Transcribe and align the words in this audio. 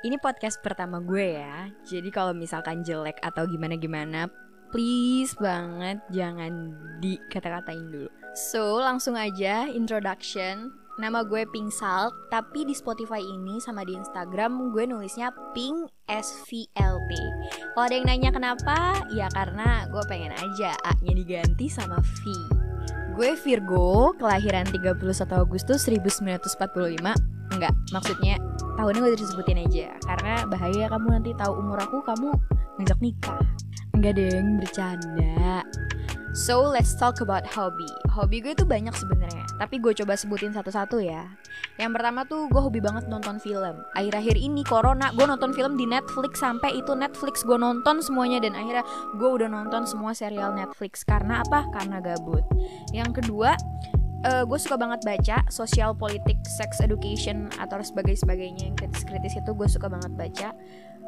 Ini 0.00 0.16
podcast 0.16 0.64
pertama 0.64 0.96
gue 1.04 1.36
ya. 1.36 1.68
Jadi 1.84 2.08
kalau 2.08 2.32
misalkan 2.32 2.80
jelek 2.80 3.20
atau 3.20 3.44
gimana-gimana, 3.44 4.32
please 4.72 5.36
banget 5.36 6.00
jangan 6.08 6.72
dikata-katain 7.04 7.84
dulu. 7.92 8.08
So, 8.32 8.80
langsung 8.80 9.12
aja 9.12 9.68
introduction. 9.68 10.72
Nama 10.96 11.20
gue 11.20 11.44
Pink 11.52 11.68
Salt, 11.68 12.16
tapi 12.32 12.64
di 12.64 12.72
Spotify 12.72 13.20
ini 13.20 13.60
sama 13.60 13.84
di 13.84 13.92
Instagram 13.92 14.72
gue 14.72 14.88
nulisnya 14.88 15.36
Pink 15.52 15.92
SVLT. 16.08 17.12
Kalau 17.76 17.84
ada 17.84 17.92
yang 17.92 18.08
nanya 18.08 18.30
kenapa, 18.32 19.04
ya 19.12 19.28
karena 19.36 19.84
gue 19.92 20.00
pengen 20.08 20.32
aja 20.32 20.80
A-nya 20.80 21.12
diganti 21.12 21.68
sama 21.68 22.00
V. 22.00 22.20
Gue 23.20 23.36
Virgo, 23.36 24.16
kelahiran 24.16 24.64
31 24.64 24.96
Agustus 25.36 25.84
1945. 25.84 27.52
Enggak, 27.52 27.74
maksudnya 27.92 28.40
tahunnya 28.80 29.00
gue 29.04 29.20
disebutin 29.20 29.60
aja 29.60 29.92
Karena 30.08 30.48
bahaya 30.48 30.88
kamu 30.88 31.06
nanti 31.20 31.30
tahu 31.36 31.52
umur 31.60 31.78
aku, 31.84 32.00
kamu 32.00 32.32
ngajak 32.80 32.98
nikah 33.04 33.44
Enggak 33.92 34.16
deng, 34.16 34.56
bercanda 34.56 35.60
So 36.30 36.62
let's 36.62 36.94
talk 36.94 37.18
about 37.18 37.42
hobby. 37.42 37.90
Hobi 38.06 38.38
gue 38.38 38.54
tuh 38.54 38.62
banyak 38.62 38.94
sebenarnya, 38.94 39.50
tapi 39.58 39.82
gue 39.82 39.90
coba 39.90 40.14
sebutin 40.14 40.54
satu-satu 40.54 41.02
ya. 41.02 41.26
Yang 41.74 41.98
pertama 41.98 42.22
tuh 42.22 42.46
gue 42.46 42.62
hobi 42.62 42.78
banget 42.78 43.10
nonton 43.10 43.42
film. 43.42 43.82
Akhir-akhir 43.98 44.38
ini 44.38 44.62
corona, 44.62 45.10
gue 45.10 45.26
nonton 45.26 45.50
film 45.50 45.74
di 45.74 45.90
Netflix 45.90 46.38
sampai 46.38 46.78
itu 46.78 46.94
Netflix 46.94 47.42
gue 47.42 47.58
nonton 47.58 47.98
semuanya 47.98 48.38
dan 48.46 48.54
akhirnya 48.54 48.86
gue 49.18 49.26
udah 49.26 49.50
nonton 49.50 49.90
semua 49.90 50.14
serial 50.14 50.54
Netflix. 50.54 51.02
Karena 51.02 51.42
apa? 51.42 51.66
Karena 51.74 51.98
gabut. 51.98 52.46
Yang 52.94 53.26
kedua, 53.26 53.58
uh, 54.24 54.44
gue 54.44 54.58
suka 54.60 54.76
banget 54.76 55.00
baca 55.04 55.38
sosial 55.48 55.96
politik 55.96 56.36
sex 56.44 56.80
education 56.84 57.48
atau 57.56 57.80
sebagai 57.80 58.16
sebagainya 58.16 58.72
yang 58.72 58.76
kritis-kritis 58.76 59.40
itu 59.40 59.50
gue 59.52 59.68
suka 59.68 59.86
banget 59.88 60.12
baca. 60.12 60.48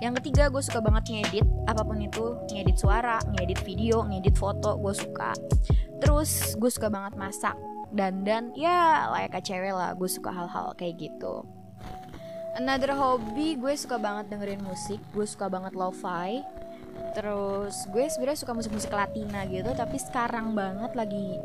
Yang 0.00 0.12
ketiga 0.22 0.48
gue 0.48 0.62
suka 0.62 0.80
banget 0.80 1.04
ngedit. 1.12 1.46
Apa 1.68 1.82
pun 1.84 1.98
itu 2.00 2.38
ngedit 2.48 2.78
suara 2.80 3.20
ngedit 3.36 3.60
video 3.66 4.06
ngedit 4.06 4.36
foto 4.38 4.78
gue 4.78 4.94
suka. 4.94 5.34
Terus 6.00 6.56
gue 6.56 6.70
suka 6.70 6.88
banget 6.88 7.18
masak. 7.18 7.56
Dan 7.90 8.22
dan 8.22 8.54
ya 8.54 9.10
layak 9.10 9.42
cewek 9.42 9.74
lah 9.74 9.92
gue 9.98 10.08
suka 10.08 10.30
hal-hal 10.30 10.72
kayak 10.78 11.10
gitu. 11.10 11.42
Another 12.54 12.94
hobby 12.94 13.58
gue 13.58 13.74
suka 13.74 13.98
banget 13.98 14.30
dengerin 14.30 14.62
musik. 14.62 15.02
Gue 15.12 15.26
suka 15.26 15.50
banget 15.50 15.74
lo-fi. 15.74 16.40
Terus 17.12 17.74
gue 17.90 18.06
sebenarnya 18.06 18.38
suka 18.38 18.54
musik-musik 18.54 18.94
Latina 18.94 19.42
gitu 19.50 19.74
tapi 19.74 19.98
sekarang 19.98 20.54
banget 20.54 20.94
lagi 20.94 21.42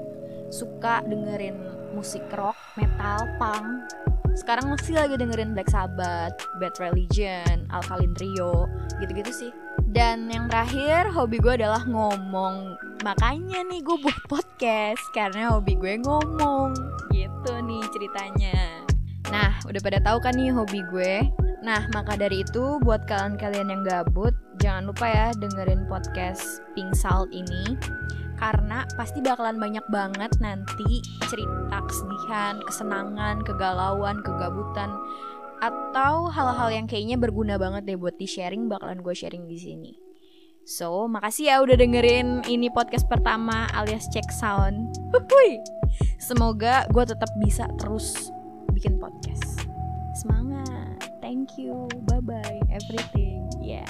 suka 0.49 1.01
dengerin 1.07 1.57
musik 1.95 2.23
rock 2.35 2.57
metal 2.75 3.23
punk 3.38 3.88
sekarang 4.35 4.67
masih 4.67 4.99
lagi 4.99 5.15
dengerin 5.15 5.55
Black 5.55 5.71
Sabbath, 5.71 6.35
Bad 6.59 6.75
Religion, 6.83 7.71
Alkaline 7.71 8.11
Trio, 8.19 8.67
gitu-gitu 8.99 9.31
sih. 9.31 9.51
Dan 9.95 10.27
yang 10.27 10.51
terakhir, 10.51 11.07
hobi 11.16 11.39
gue 11.39 11.55
adalah 11.55 11.88
ngomong. 11.88 12.75
Makanya 13.07 13.63
nih 13.63 13.79
gue 13.79 13.95
buat 14.03 14.19
podcast 14.27 14.99
karena 15.16 15.55
hobi 15.55 15.79
gue 15.79 16.03
ngomong. 16.03 16.75
Gitu 17.16 17.53
nih 17.63 17.83
ceritanya. 17.95 18.83
Nah, 19.31 19.55
udah 19.71 19.79
pada 19.79 20.03
tahu 20.03 20.19
kan 20.19 20.35
nih 20.35 20.51
hobi 20.51 20.83
gue? 20.91 21.31
Nah, 21.63 21.88
maka 21.95 22.19
dari 22.19 22.43
itu 22.43 22.75
buat 22.83 23.07
kalian-kalian 23.07 23.71
yang 23.71 23.88
gabut, 23.88 24.35
jangan 24.59 24.91
lupa 24.91 25.07
ya 25.07 25.27
dengerin 25.39 25.88
podcast 25.88 26.59
Pink 26.75 26.91
Salt 26.91 27.31
ini 27.31 27.79
pasti 28.94 29.19
bakalan 29.25 29.58
banyak 29.58 29.86
banget 29.89 30.31
nanti 30.38 31.02
cerita 31.25 31.81
kesedihan, 31.89 32.61
kesenangan, 32.61 33.41
kegalauan, 33.41 34.22
kegabutan 34.22 34.94
atau 35.64 36.30
hal-hal 36.30 36.69
yang 36.69 36.86
kayaknya 36.86 37.17
berguna 37.17 37.58
banget 37.58 37.89
deh 37.89 37.97
buat 37.97 38.13
di 38.19 38.28
sharing 38.30 38.69
bakalan 38.69 39.02
gue 39.02 39.16
sharing 39.16 39.50
di 39.50 39.58
sini. 39.58 39.91
So, 40.66 41.06
makasih 41.06 41.53
ya 41.53 41.56
udah 41.61 41.78
dengerin 41.78 42.41
ini 42.50 42.73
podcast 42.73 43.06
pertama 43.06 43.69
alias 43.78 44.09
check 44.09 44.25
sound. 44.33 44.97
Hui. 45.13 45.62
Semoga 46.18 46.90
gue 46.90 47.06
tetap 47.06 47.29
bisa 47.38 47.69
terus 47.78 48.34
bikin 48.74 48.97
podcast. 48.97 49.62
Semangat. 50.18 51.06
Thank 51.22 51.53
you. 51.62 51.85
Bye 52.09 52.25
bye 52.25 52.59
everything. 52.74 53.45
Yeah. 53.62 53.85